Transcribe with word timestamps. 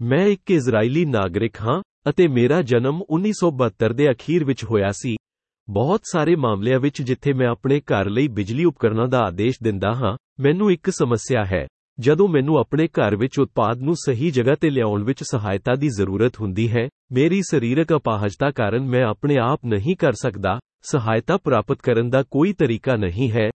ਮੈਂ 0.00 0.26
ਇੱਕ 0.26 0.50
ਇਜ਼ਰਾਈਲੀ 0.50 1.04
ਨਾਗਰਿਕ 1.04 1.60
ਹਾਂ 1.60 1.80
ਅਤੇ 2.08 2.26
ਮੇਰਾ 2.28 2.62
ਜਨਮ 2.62 3.02
1972 3.16 3.92
ਦੇ 3.94 4.10
ਅਖੀਰ 4.10 4.44
ਵਿੱਚ 4.44 4.64
ਹੋਇਆ 4.64 4.90
ਸੀ 4.92 5.16
ਬਹੁਤ 5.68 6.00
ਸਾਰੇ 6.12 6.34
ਮਾਮਲਿਆਂ 6.36 6.80
ਵਿੱਚ 6.80 7.02
ਜਿੱਥੇ 7.02 7.32
ਮੈਂ 7.32 7.48
ਆਪਣੇ 7.48 7.80
ਘਰ 7.80 8.08
ਲਈ 8.08 8.28
ਬਿਜਲੀ 8.28 8.64
ਉਪਕਰਨਾਂ 8.64 9.06
ਦਾ 9.08 9.18
ਆਦੇਸ਼ 9.18 9.56
ਦਿੰਦਾ 9.62 9.92
ਹਾਂ 9.92 10.16
ਮੈਨੂੰ 10.40 10.72
ਇੱਕ 10.72 10.90
ਸਮੱਸਿਆ 10.90 11.44
ਹੈ 11.44 11.66
ਜਦੋਂ 11.98 12.28
ਮੈਨੂੰ 12.28 12.58
ਆਪਣੇ 12.58 12.86
ਘਰ 12.88 13.16
ਵਿੱਚ 13.16 13.38
ਉਤਪਾਦ 13.40 13.82
ਨੂੰ 13.82 13.94
ਸਹੀ 13.96 14.30
ਜਗ੍ਹਾ 14.30 14.54
ਤੇ 14.54 14.70
ਲਿਆਉਣ 14.70 15.04
ਵਿੱਚ 15.04 15.22
ਸਹਾਇਤਾ 15.22 15.74
ਦੀ 15.74 15.88
ਜ਼ਰੂਰਤ 15.88 16.40
ਹੁੰਦੀ 16.40 16.68
ਹੈ 16.68 16.88
ਮੇਰੀ 17.12 17.40
ਸਰੀਰਕ 17.42 17.92
ਅਪਾਹਜਤਾ 17.96 18.50
ਕਾਰਨ 18.50 18.88
ਮੈਂ 18.88 19.04
ਆਪਣੇ 19.04 19.36
ਆਪ 19.38 19.66
ਨਹੀਂ 19.66 19.96
ਕਰ 19.96 20.12
ਸਕਦਾ 20.12 20.58
ਸਹਾਇਤਾ 20.90 21.36
ਪ੍ਰਾਪਤ 21.36 21.82
ਕਰਨ 21.82 22.10
ਦਾ 22.10 22.22
ਕੋਈ 22.30 22.52
ਤਰੀਕਾ 22.52 22.96
ਨਹੀਂ 22.96 23.30
ਹੈ 23.30 23.48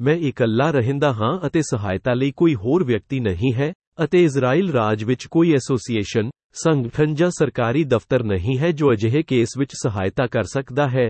ਮੈਂ 0.00 0.14
ਇਕੱਲਾ 0.14 0.70
ਰਹਿੰਦਾ 0.70 1.12
ਹਾਂ 1.12 1.38
ਅਤੇ 1.46 1.62
ਸਹਾਇਤਾ 1.62 2.14
ਲਈ 2.14 2.30
ਕੋਈ 2.36 2.54
ਹੋਰ 2.54 2.84
ਵਿਅਕਤੀ 2.84 3.20
ਨਹੀਂ 3.20 3.52
ਹੈ 3.54 3.72
ਅਤੇ 4.03 4.23
ਇਜ਼ਰਾਈਲ 4.23 4.71
ਰਾਜ 4.71 5.03
ਵਿੱਚ 5.03 5.27
ਕੋਈ 5.31 5.53
ਐਸੋਸੀਏਸ਼ਨ 5.53 6.29
ਸੰਗਠਨ 6.51 7.13
ਜਾਂ 7.15 7.29
ਸਰਕਾਰੀ 7.29 7.83
ਦਫ਼ਤਰ 7.83 8.23
ਨਹੀਂ 8.23 8.57
ਹੈ 8.59 8.71
ਜੋ 8.71 8.93
ਅਜਿਹੇ 8.93 9.23
ਕੇਸ 9.23 9.49
ਵਿੱਚ 9.57 9.71
ਸਹਾਇਤਾ 9.73 10.27
ਕਰ 10.27 10.43
ਸਕਦਾ 10.43 10.87
ਹੈ 10.89 11.07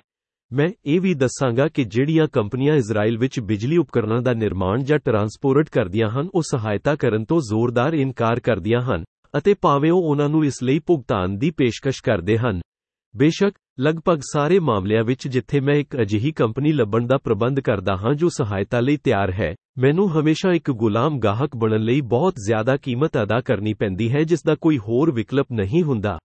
ਮੈਂ 0.52 0.68
ਇਹ 0.86 1.00
ਵੀ 1.00 1.14
ਦੱਸਾਂਗਾ 1.14 1.68
ਕਿ 1.68 1.84
ਜਿਹੜੀਆਂ 1.84 2.28
ਕੰਪਨੀਆਂ 2.28 2.74
ਇਜ਼ਰਾਈਲ 2.74 3.18
ਵਿੱਚ 3.18 3.40
ਬਿਜਲੀ 3.40 3.76
ਉਪਕਰਨਾਂ 3.76 4.22
ਦਾ 4.22 4.32
ਨਿਰਮਾਣ 4.32 4.84
ਜਾਂ 4.84 4.98
ਟਰਾਂਸਪੋਰਟ 4.98 5.68
ਕਰਦੀਆਂ 5.68 6.08
ਹਨ 6.08 6.28
ਉਹ 6.34 6.42
ਸਹਾਇਤਾ 6.42 6.94
ਕਰਨ 6.96 7.24
ਤੋਂ 7.24 7.40
ਜ਼ੋਰਦਾਰ 7.40 7.94
ਇਨਕਾਰ 7.94 8.40
ਕਰਦੀਆਂ 8.40 8.80
ਹਨ 8.80 9.04
ਅਤੇ 9.38 9.54
ਭਾਵੇਂ 9.54 9.92
ਉਹ 9.92 10.02
ਉਹਨਾਂ 10.02 10.28
ਨੂੰ 10.28 10.44
ਇਸ 10.44 10.62
ਲਈ 10.62 10.78
ਭੁਗਤਾਨ 10.78 11.38
ਦੀ 11.38 11.50
ਪੇਸ਼ਕਸ਼ 11.50 12.02
ਕਰਦੇ 12.02 12.38
ਹਨ 12.38 12.60
ਬੇਸ਼ੱਕ 13.16 13.54
ਲਗਭਗ 13.80 14.20
ਸਾਰੇ 14.32 14.58
ਮਾਮਲਿਆਂ 14.58 15.04
ਵਿੱਚ 15.04 15.28
ਜਿੱਥੇ 15.28 15.60
ਮੈਂ 15.60 15.74
ਇੱਕ 15.74 15.96
ਅਜਿਹੀ 16.02 16.32
ਕੰਪਨੀ 16.32 16.72
ਲੱਭਣ 16.72 17.06
ਦਾ 17.06 17.16
ਪ੍ਰਬੰਧ 17.16 17.60
ਕਰਦਾ 17.60 17.96
ਹਾਂ 17.96 18.14
ਜੋ 18.14 18.28
ਸਹਾਇਤਾ 18.28 18.80
ਲਈ 18.80 18.96
ਤਿਆਰ 18.96 19.32
ਹੈ 19.32 19.54
ਮੈਨੂੰ 19.78 20.10
ਹਮੇਸ਼ਾ 20.10 20.52
ਇੱਕ 20.52 20.70
ਗੁਲਾਮ 20.70 21.18
ਗਾਹਕ 21.18 21.56
ਬਣਨ 21.56 21.80
ਲਈ 21.80 22.00
ਬਹੁਤ 22.00 22.34
ਜ਼ਿਆਦਾ 22.46 22.76
ਕੀਮਤ 22.76 23.22
ਅਦਾ 23.22 23.40
ਕਰਨੀ 23.40 23.74
ਪੈਂਦੀ 23.74 24.12
ਹੈ 24.12 24.22
ਜਿਸ 24.22 24.42
ਦਾ 24.46 24.54
ਕੋਈ 24.54 24.78
ਹੋਰ 24.78 25.12
ਵਿਕਲਪ 25.12 25.46
ਨਹੀਂ 25.52 25.82
ਹੁੰਦਾ 25.82 26.18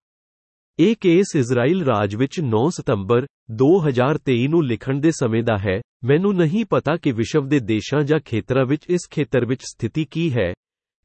ਇਹ 0.79 0.95
ਕੇਸ 1.01 1.35
ਇਜ਼ਰਾਈਲ 1.35 1.83
ਰਾਜ 1.85 2.15
ਵਿੱਚ 2.15 2.41
9 2.41 2.69
ਸਤੰਬਰ 2.69 3.25
2023 3.63 4.47
ਨੂੰ 4.47 4.65
ਲਿਖਣ 4.65 4.99
ਦੇ 4.99 5.11
ਸਮੇਂ 5.11 5.43
ਦਾ 5.43 5.57
ਹੈ 5.57 5.81
ਮੈਨੂੰ 6.03 6.35
ਨਹੀਂ 6.35 6.65
ਪਤਾ 6.69 6.95
ਕਿ 6.95 7.11
ਵਿਸ਼ਵ 7.11 7.47
ਦੇ 7.47 7.59
ਦੇਸ਼ਾਂ 7.59 8.03
ਜਾਂ 8.03 8.19
ਖੇਤਰਾਂ 8.25 8.65
ਵਿੱਚ 8.65 8.85
ਇਸ 8.89 9.07
ਖੇਤਰ 9.11 9.45
ਵਿੱਚ 9.45 9.61
ਸਥਿਤੀ 9.63 10.05
ਕੀ 10.11 10.33
ਹੈ 10.33 10.53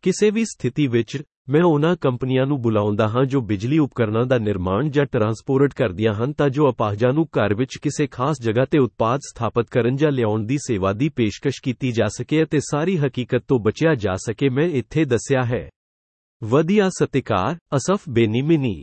ਕਿਸੇ 0.03 0.31
ਵੀ 0.31 0.45
ਸਥਿਤੀ 0.45 0.87
ਵਿੱਚ 0.87 1.23
ਮੈਂ 1.51 1.63
ਉਹਨਾਂ 1.63 1.95
ਕੰਪਨੀਆਂ 1.97 2.47
ਨੂੰ 2.47 2.61
ਬੁਲਾਉਂਦਾ 2.63 3.09
ਹਾਂ 3.09 3.25
ਜੋ 3.25 3.41
ਬਿਜਲੀ 3.41 3.79
ਉਪਕਰਨਾਂ 3.79 4.25
ਦਾ 4.27 4.39
ਨਿਰਮਾਣ 4.39 4.91
ਜਾਂ 4.91 5.05
ਟਰਾਂਸਪੋਰਟ 5.07 5.75
ਕਰਦੀਆਂ 5.75 6.15
ਹਨ 6.15 6.33
ਤਾਂ 6.33 6.49
ਜੋ 6.49 6.71
ਅਪਾਹਜਾਂ 6.71 7.13
ਨੂੰ 7.13 7.27
ਘਰ 7.39 7.55
ਵਿੱਚ 7.55 7.79
ਕਿਸੇ 7.83 8.07
ਖਾਸ 8.07 8.43
ਜਗ੍ਹਾ 8.43 8.65
ਤੇ 8.65 8.79
ਉਤਪਾਦ 8.79 9.21
ਸਥਾਪਿਤ 9.21 9.71
ਕਰਨ 9.71 9.97
ਜਾਂ 9.97 10.11
ਲਿਆਉਣ 10.13 10.45
ਦੀ 10.47 10.59
ਸੇਵਾ 10.59 10.93
ਦੀ 10.93 11.09
ਪੇਸ਼ਕਸ਼ 11.09 11.63
ਕੀਤੀ 11.65 11.93
ਜਾ 11.93 12.09
ਸਕੇ 12.09 12.43
ਅਤੇ 12.43 12.61
ਸਾਰੀ 12.61 12.97
ਹਕੀਕਤ 12.99 13.45
ਤੋਂ 13.49 13.59
ਬਚਿਆ 13.61 13.95
ਜਾ 13.95 14.15
ਸਕੇ 14.17 14.49
ਮੈਂ 14.49 14.69
ਇੱਥੇ 14.73 15.05
ਦੱਸਿਆ 15.05 15.45
ਹੈ 15.45 15.69
ਵਧੀਆ 16.43 16.89
ਸਤਿਕਾਰ 16.89 17.57
ਅਸਫ 17.77 18.09
ਬੇਨੀਮਿਨੀ 18.09 18.83